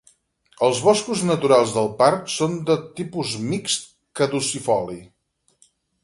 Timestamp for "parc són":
1.99-2.55